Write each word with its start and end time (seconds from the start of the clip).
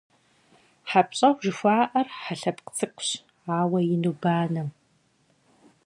ХьэпщӀэу 0.89 1.33
жыхуаӏэр 1.43 2.07
хьэ 2.19 2.33
лъэпкъ 2.39 2.71
цӀыкӀущ, 2.77 3.09
ауэ 3.57 3.79
ину 3.93 4.13
банэу. 4.21 4.69